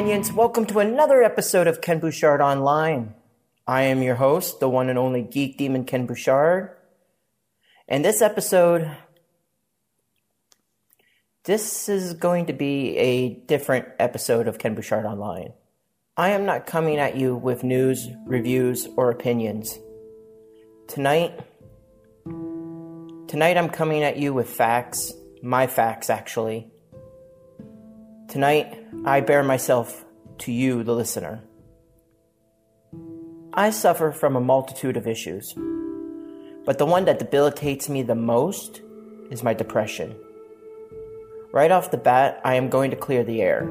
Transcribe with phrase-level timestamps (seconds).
[0.00, 0.32] Kenions.
[0.32, 3.14] Welcome to another episode of Ken Bouchard Online.
[3.66, 6.74] I am your host, the one and only Geek Demon Ken Bouchard.
[7.86, 8.96] And this episode,
[11.44, 15.52] this is going to be a different episode of Ken Bouchard Online.
[16.16, 19.78] I am not coming at you with news, reviews, or opinions.
[20.88, 21.38] Tonight,
[23.28, 26.69] tonight I'm coming at you with facts, my facts actually.
[28.30, 30.04] Tonight, I bear myself
[30.38, 31.42] to you, the listener.
[33.52, 35.52] I suffer from a multitude of issues,
[36.64, 38.82] but the one that debilitates me the most
[39.32, 40.14] is my depression.
[41.52, 43.64] Right off the bat, I am going to clear the air.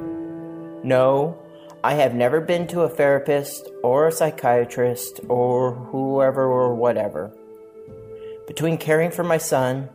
[0.84, 1.38] No,
[1.82, 7.32] I have never been to a therapist or a psychiatrist or whoever or whatever.
[8.46, 9.88] Between caring for my son,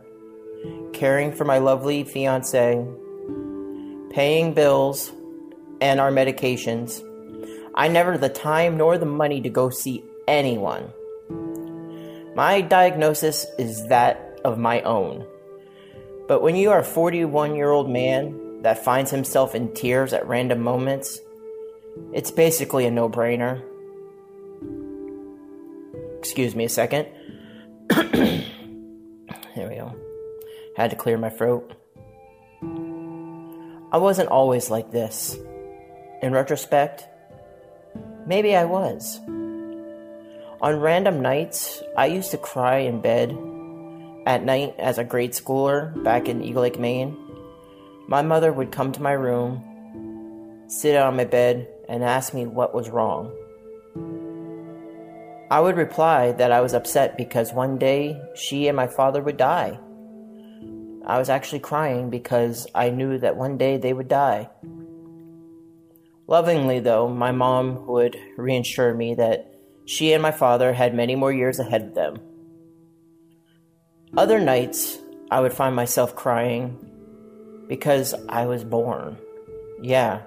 [0.92, 2.84] caring for my lovely fiance,
[4.16, 5.12] paying bills,
[5.82, 7.02] and our medications,
[7.74, 10.90] I never had the time nor the money to go see anyone.
[12.34, 15.26] My diagnosis is that of my own.
[16.28, 20.26] But when you are a 41 year old man that finds himself in tears at
[20.26, 21.20] random moments,
[22.14, 23.62] it's basically a no brainer.
[26.20, 27.06] Excuse me a second.
[27.88, 29.94] there we go.
[30.74, 31.70] Had to clear my throat.
[33.96, 35.38] I wasn't always like this.
[36.20, 37.08] In retrospect,
[38.26, 39.18] maybe I was.
[40.60, 43.30] On random nights, I used to cry in bed
[44.26, 47.16] at night as a grade schooler back in Eagle Lake, Maine.
[48.06, 49.64] My mother would come to my room,
[50.68, 53.32] sit on my bed, and ask me what was wrong.
[55.50, 59.38] I would reply that I was upset because one day she and my father would
[59.38, 59.80] die.
[61.06, 64.50] I was actually crying because I knew that one day they would die.
[66.26, 71.32] Lovingly, though, my mom would reassure me that she and my father had many more
[71.32, 72.18] years ahead of them.
[74.16, 74.98] Other nights,
[75.30, 76.76] I would find myself crying
[77.68, 79.16] because I was born.
[79.80, 80.22] Yeah,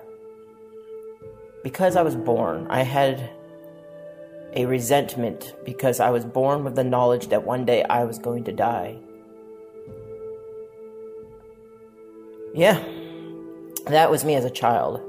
[1.64, 3.30] because I was born, I had
[4.54, 8.46] a resentment because I was born with the knowledge that one day I was going
[8.46, 8.98] to die.
[12.54, 12.84] Yeah,
[13.88, 15.02] that was me as a child.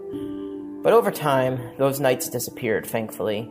[0.83, 3.49] But over time, those nights disappeared, thankfully.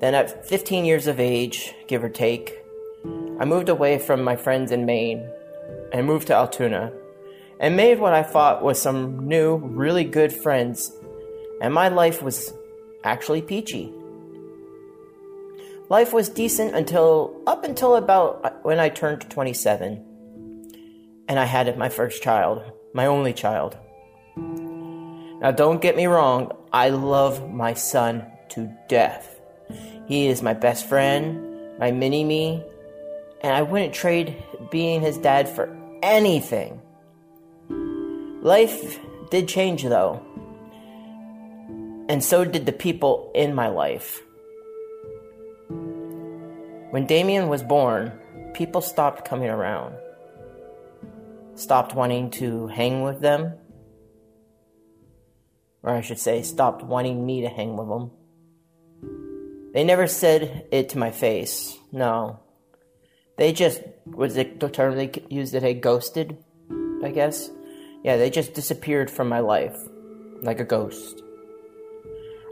[0.00, 2.58] Then, at 15 years of age, give or take,
[3.38, 5.28] I moved away from my friends in Maine
[5.92, 6.92] and moved to Altoona
[7.58, 10.92] and made what I thought was some new, really good friends
[11.60, 12.52] and my life was
[13.04, 13.92] actually peachy.
[15.88, 20.04] Life was decent until up until about uh, when I turned 27
[21.30, 23.78] and I had my first child, my only child.
[24.36, 29.40] Now, don't get me wrong, I love my son to death.
[30.08, 32.64] He is my best friend, my mini me,
[33.42, 34.42] and I wouldn't trade
[34.72, 36.82] being his dad for anything.
[38.42, 38.98] Life
[39.30, 40.26] did change though
[42.10, 44.20] and so did the people in my life.
[46.90, 48.10] When Damien was born,
[48.52, 49.94] people stopped coming around,
[51.60, 53.54] stopped wanting to hang with them,
[55.82, 58.10] or I should say, stopped wanting me to hang with them.
[59.72, 62.40] They never said it to my face, no.
[63.36, 66.36] They just, was it the term they used a ghosted,
[67.02, 67.50] I guess?
[68.02, 69.76] Yeah, they just disappeared from my life,
[70.42, 71.22] like a ghost.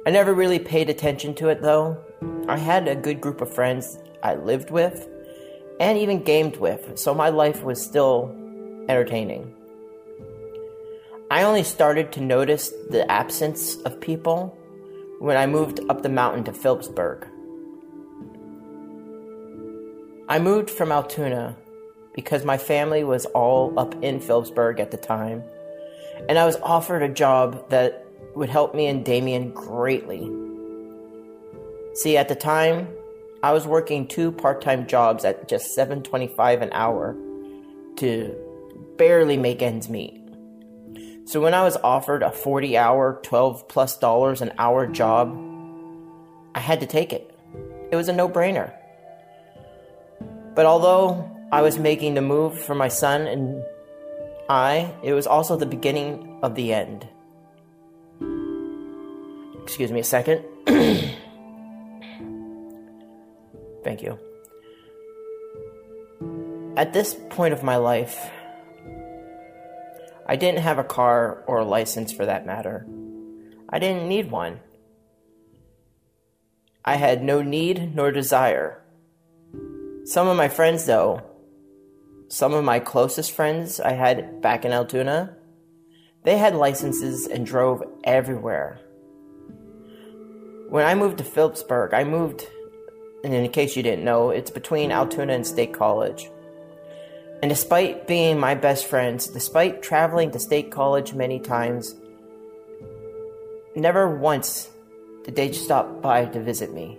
[0.07, 2.03] I never really paid attention to it though.
[2.49, 5.09] I had a good group of friends I lived with
[5.81, 8.35] and even gamed with, so my life was still
[8.89, 9.55] entertaining.
[11.31, 14.57] I only started to notice the absence of people
[15.19, 17.27] when I moved up the mountain to Philipsburg.
[20.29, 21.57] I moved from Altoona
[22.15, 25.43] because my family was all up in Philipsburg at the time,
[26.29, 30.31] and I was offered a job that would help me and Damien greatly.
[31.95, 32.89] See, at the time,
[33.43, 37.17] I was working two part-time jobs at just 7.25 an hour
[37.97, 38.48] to
[38.99, 40.15] barely make ends meet.
[41.25, 45.37] So when I was offered a 40-hour, 12 plus dollars an hour job,
[46.55, 47.35] I had to take it.
[47.91, 48.73] It was a no-brainer.
[50.55, 53.63] But although I was making the move for my son and
[54.49, 57.07] I, it was also the beginning of the end.
[59.63, 60.45] Excuse me a second.
[63.85, 64.19] Thank you.
[66.77, 68.31] At this point of my life,
[70.29, 72.87] I didn't have a car or a license for that matter.
[73.71, 74.61] I didn't need one.
[76.85, 78.83] I had no need nor desire.
[80.05, 81.23] Some of my friends, though,
[82.29, 85.35] some of my closest friends I had back in Altoona,
[86.25, 88.81] they had licenses and drove everywhere.
[90.69, 92.47] When I moved to Philipsburg, I moved,
[93.25, 96.31] and in case you didn't know, it's between Altoona and State College.
[97.41, 101.95] And despite being my best friends, despite traveling to State College many times,
[103.77, 104.69] never once
[105.25, 106.99] did they stop by to visit me.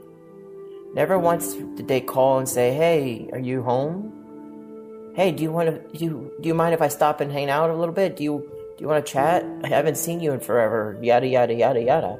[0.94, 5.12] Never once did they call and say, "Hey, are you home?
[5.14, 7.50] Hey, do you want to do you, do you mind if I stop and hang
[7.50, 8.16] out a little bit?
[8.16, 8.40] Do you
[8.78, 9.44] do you want to chat?
[9.64, 12.20] I haven't seen you in forever." Yada yada yada yada.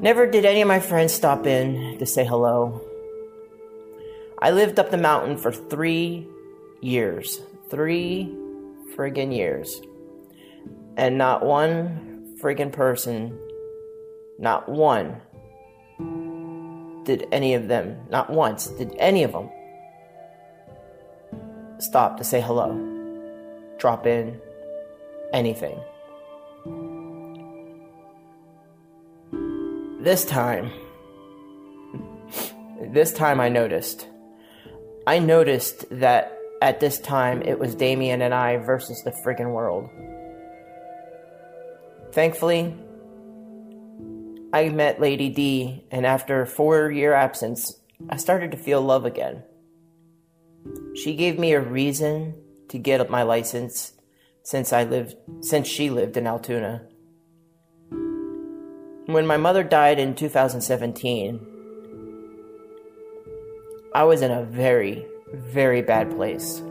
[0.00, 2.87] Never did any of my friends stop in to say hello.
[4.40, 6.26] I lived up the mountain for three
[6.80, 7.40] years.
[7.70, 8.34] Three
[8.94, 9.80] friggin' years.
[10.96, 13.38] And not one friggin' person,
[14.38, 15.20] not one,
[17.04, 19.50] did any of them, not once, did any of them
[21.78, 22.76] stop to say hello,
[23.78, 24.40] drop in,
[25.32, 25.78] anything.
[30.00, 30.70] This time,
[32.92, 34.06] this time I noticed.
[35.08, 39.88] I noticed that at this time it was Damien and I versus the friggin' world.
[42.12, 42.76] Thankfully,
[44.52, 49.06] I met Lady D, and after a four year absence, I started to feel love
[49.06, 49.44] again.
[50.94, 52.34] She gave me a reason
[52.68, 53.94] to get my license
[54.42, 56.82] since I lived since she lived in Altoona.
[59.06, 61.57] When my mother died in 2017,
[63.92, 66.62] I was in a very, very bad place.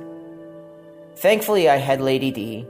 [1.17, 2.65] Thankfully, I had Lady D.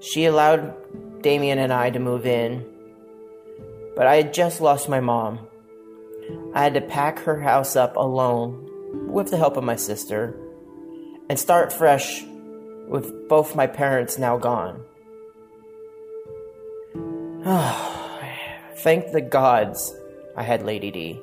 [0.00, 2.64] She allowed Damien and I to move in,
[3.96, 5.38] but I had just lost my mom.
[6.54, 8.68] I had to pack her house up alone
[9.08, 10.36] with the help of my sister
[11.28, 12.24] and start fresh
[12.88, 14.82] with both my parents now gone.
[18.76, 19.94] Thank the gods
[20.36, 21.20] I had Lady D.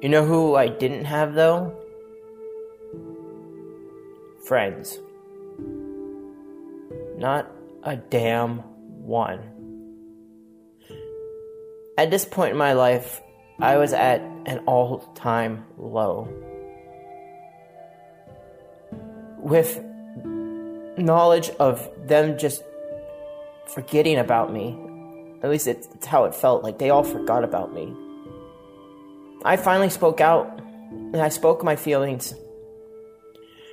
[0.00, 1.74] You know who I didn't have though?
[4.44, 4.98] Friends.
[7.16, 7.50] Not
[7.82, 9.40] a damn one.
[11.96, 13.22] At this point in my life,
[13.58, 16.28] I was at an all time low.
[19.38, 19.82] With
[20.98, 22.62] knowledge of them just
[23.66, 24.78] forgetting about me.
[25.42, 27.94] At least it's how it felt like they all forgot about me.
[29.46, 30.60] I finally spoke out
[30.90, 32.34] and I spoke my feelings.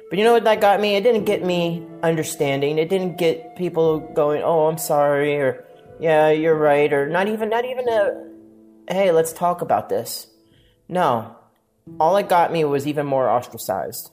[0.09, 0.95] But you know what that got me?
[0.95, 2.77] It didn't get me understanding.
[2.77, 5.65] It didn't get people going, "Oh, I'm sorry," or
[5.99, 8.23] "Yeah, you're right," or not even not even a
[8.87, 10.27] "Hey, let's talk about this."
[10.87, 11.35] No.
[11.99, 14.11] All it got me was even more ostracized.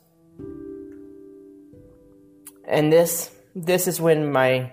[2.64, 4.73] And this this is when my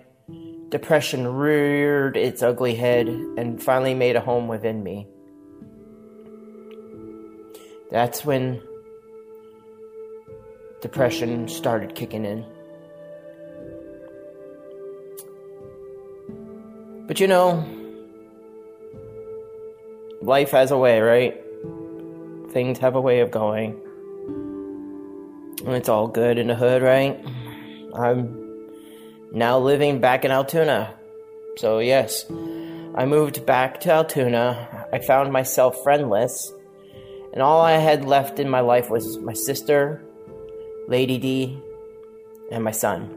[0.70, 5.08] depression reared its ugly head and finally made a home within me.
[7.92, 8.62] That's when
[10.82, 12.46] depression started kicking in.
[17.08, 17.66] But you know,
[20.22, 21.42] life has a way, right?
[22.52, 23.82] Things have a way of going.
[25.66, 27.24] And it's all good in the hood, right?
[27.94, 28.72] I'm
[29.32, 30.94] now living back in Altoona.
[31.58, 32.26] So, yes,
[32.96, 34.88] I moved back to Altoona.
[34.92, 36.52] I found myself friendless,
[37.38, 40.04] and all I had left in my life was my sister,
[40.88, 41.62] Lady D,
[42.52, 43.16] and my son.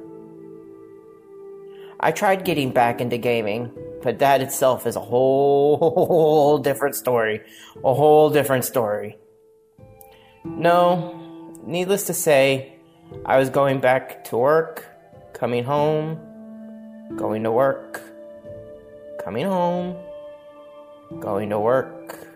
[1.98, 3.72] I tried getting back into gaming,
[4.02, 7.40] but that itself is a whole different story.
[7.82, 9.16] A whole different story.
[10.44, 12.74] No, needless to say,
[13.24, 14.84] I was going back to work
[15.32, 16.20] coming home,
[17.16, 18.02] going to work,
[19.24, 19.96] coming home,
[21.20, 22.29] going to work,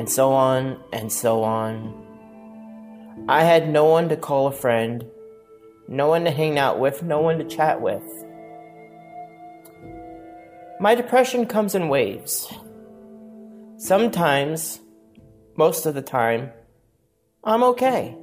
[0.00, 1.92] and so on and so on.
[3.28, 5.04] I had no one to call a friend,
[5.88, 8.02] no one to hang out with, no one to chat with.
[10.80, 12.50] My depression comes in waves.
[13.76, 14.80] Sometimes,
[15.58, 16.50] most of the time,
[17.44, 18.16] I'm okay.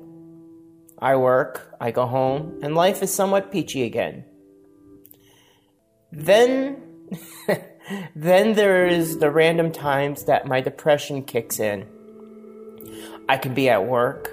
[0.98, 4.26] I work, I go home, and life is somewhat peachy again.
[6.12, 6.82] Then,
[8.16, 11.86] then there is the random times that my depression kicks in.
[13.30, 14.32] I can be at work,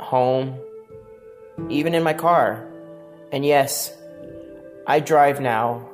[0.00, 0.58] home,
[1.68, 2.66] even in my car,
[3.32, 3.96] And yes,
[4.86, 5.88] I drive now.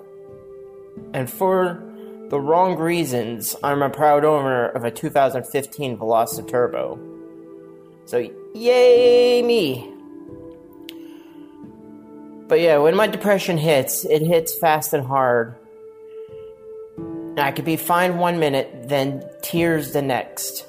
[1.13, 1.83] And for
[2.31, 6.99] the wrong reasons, I'm a proud owner of a 2015 Veloster Turbo.
[8.07, 9.93] So, yay me!
[12.49, 15.57] But yeah, when my depression hits, it hits fast and hard.
[17.39, 20.67] I could be fine one minute, then tears the next.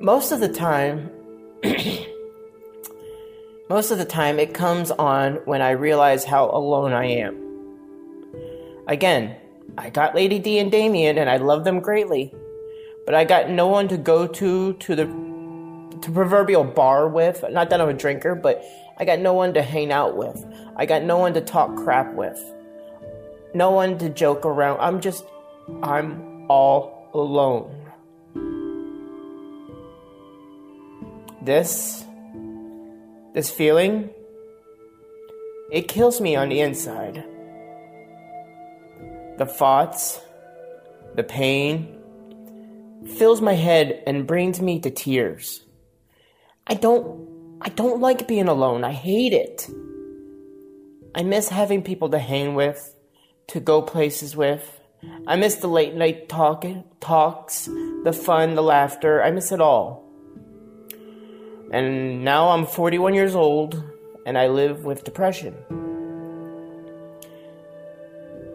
[0.00, 1.10] Most of the time,
[3.68, 7.44] most of the time, it comes on when I realize how alone I am.
[8.86, 9.36] Again,
[9.76, 12.32] I got Lady D and Damien, and I love them greatly,
[13.04, 15.04] but I got no one to go to to the
[16.00, 17.44] to proverbial bar with.
[17.50, 18.64] Not that I'm a drinker, but
[18.96, 20.44] I got no one to hang out with.
[20.76, 22.40] I got no one to talk crap with.
[23.58, 24.78] No one to joke around.
[24.78, 25.24] I'm just,
[25.82, 27.74] I'm all alone.
[31.42, 32.04] This,
[33.34, 34.10] this feeling,
[35.72, 37.24] it kills me on the inside.
[39.38, 40.20] The thoughts,
[41.16, 41.98] the pain,
[43.16, 45.64] fills my head and brings me to tears.
[46.68, 48.84] I don't I don't like being alone.
[48.84, 49.68] I hate it.
[51.12, 52.94] I miss having people to hang with,
[53.48, 54.80] to go places with.
[55.26, 56.64] I miss the late night talk,
[57.00, 57.68] talks,
[58.04, 59.22] the fun, the laughter.
[59.22, 60.04] I miss it all.
[61.70, 63.82] And now I'm 41 years old
[64.24, 65.54] and I live with depression.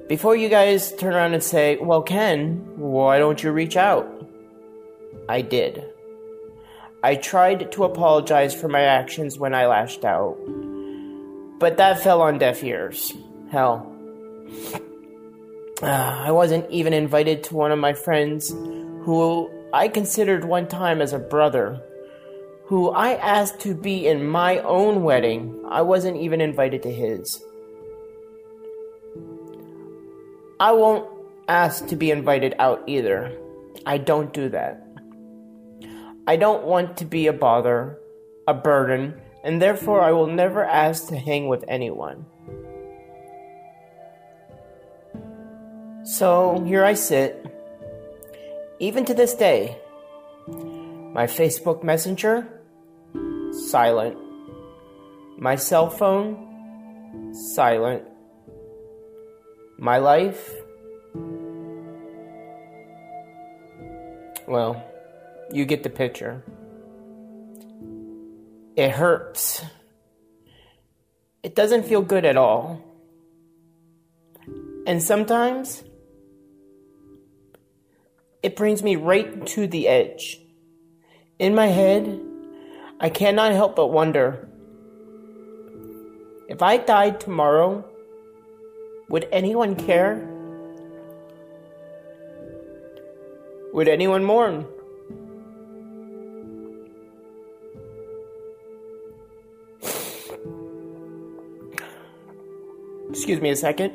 [0.08, 4.08] Before you guys turn around and say, Well, Ken, why don't you reach out?
[5.30, 5.84] I did.
[7.02, 10.38] I tried to apologize for my actions when I lashed out,
[11.60, 13.14] but that fell on deaf ears.
[13.50, 13.93] Hell.
[15.82, 21.02] Uh, I wasn't even invited to one of my friends who I considered one time
[21.02, 21.82] as a brother,
[22.66, 25.62] who I asked to be in my own wedding.
[25.70, 27.44] I wasn't even invited to his.
[30.60, 31.10] I won't
[31.50, 33.38] ask to be invited out either.
[33.86, 34.88] I don't do that.
[36.26, 38.00] I don't want to be a bother,
[38.48, 42.26] a burden, and therefore I will never ask to hang with anyone.
[46.04, 47.46] So here I sit,
[48.80, 49.78] even to this day.
[50.48, 52.46] My Facebook Messenger,
[53.70, 54.18] silent.
[55.38, 58.04] My cell phone, silent.
[59.78, 60.52] My life,
[64.46, 64.84] well,
[65.54, 66.44] you get the picture.
[68.76, 69.64] It hurts.
[71.44, 72.82] It doesn't feel good at all.
[74.86, 75.84] And sometimes
[78.44, 80.40] it brings me right to the edge.
[81.40, 82.22] In my head,
[83.00, 84.50] I cannot help but wonder
[86.50, 87.84] if I died tomorrow,
[89.10, 90.30] would anyone care?
[93.74, 94.68] Would anyone mourn?
[103.10, 103.94] Excuse me a second.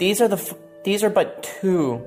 [0.04, 2.06] These are the these are but two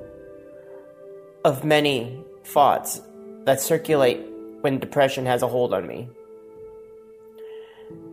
[1.47, 3.00] of many thoughts
[3.47, 4.21] that circulate
[4.61, 6.11] when depression has a hold on me.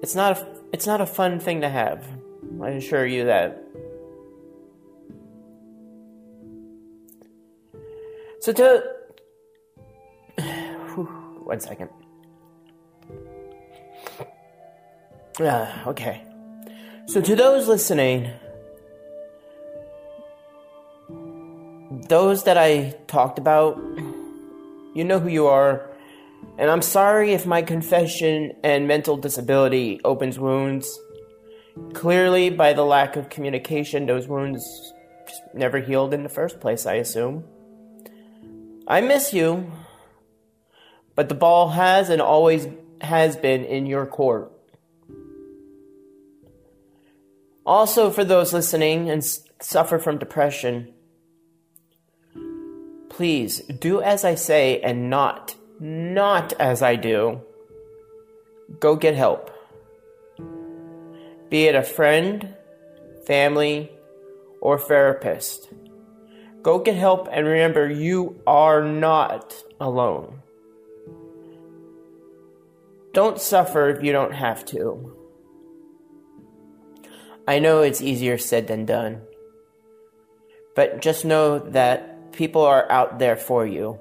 [0.02, 2.08] It's not a, it's not a fun thing to have.
[2.62, 3.62] I assure you that.
[8.40, 8.84] So to
[11.44, 11.90] one second.
[15.42, 16.24] Uh, okay.
[17.06, 18.32] So, to those listening,
[22.08, 23.78] those that I talked about,
[24.94, 25.90] you know who you are.
[26.58, 31.00] And I'm sorry if my confession and mental disability opens wounds.
[31.94, 34.94] Clearly, by the lack of communication, those wounds
[35.28, 37.44] just never healed in the first place, I assume.
[38.88, 39.72] I miss you.
[41.16, 42.68] But the ball has and always
[43.02, 44.52] has been in your court.
[47.66, 49.24] Also, for those listening and
[49.62, 50.94] suffer from depression,
[53.14, 57.42] please do as I say and not, not as I do.
[58.80, 59.52] Go get help.
[61.50, 62.56] Be it a friend,
[63.26, 63.92] family,
[64.62, 65.70] or therapist.
[66.64, 70.42] Go get help and remember you are not alone.
[73.14, 75.16] Don't suffer if you don't have to.
[77.48, 79.22] I know it's easier said than done.
[80.76, 84.00] But just know that people are out there for you.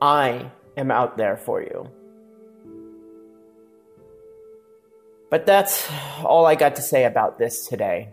[0.00, 1.90] I am out there for you.
[5.30, 5.88] But that's
[6.24, 8.10] all I got to say about this today.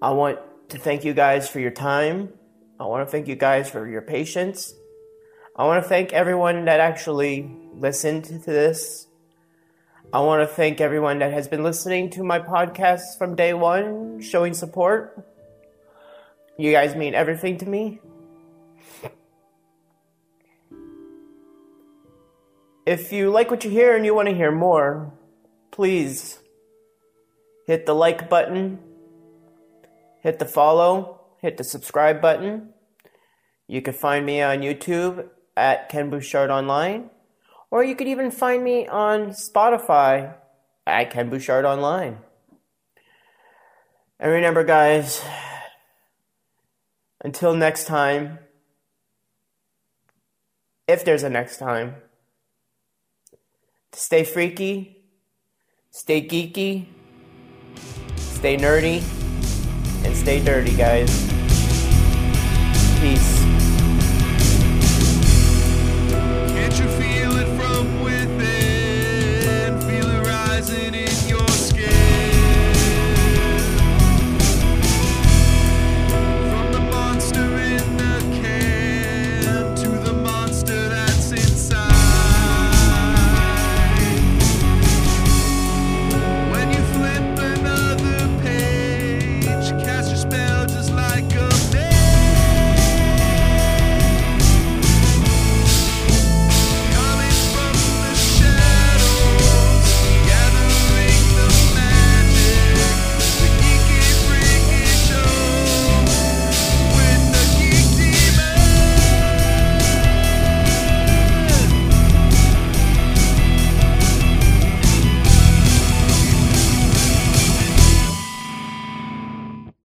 [0.00, 0.38] I want
[0.70, 2.32] to thank you guys for your time.
[2.80, 4.74] I want to thank you guys for your patience.
[5.54, 9.06] I want to thank everyone that actually listened to this.
[10.12, 14.20] I want to thank everyone that has been listening to my podcast from day one,
[14.20, 15.26] showing support.
[16.58, 18.00] You guys mean everything to me.
[22.86, 25.12] If you like what you hear and you want to hear more,
[25.72, 26.38] please
[27.66, 28.78] hit the like button,
[30.20, 32.70] hit the follow, hit the subscribe button.
[33.66, 37.10] You can find me on YouTube at Ken Bouchard Online,
[37.70, 40.34] or you could even find me on Spotify
[40.86, 42.18] at Ken Bouchard Online.
[44.20, 45.22] And remember, guys,
[47.22, 48.38] until next time,
[50.88, 51.96] if there's a next time,
[53.92, 55.04] stay freaky,
[55.90, 56.86] stay geeky,
[58.16, 59.02] stay nerdy,
[60.04, 61.10] and stay dirty, guys.
[63.00, 63.45] Peace.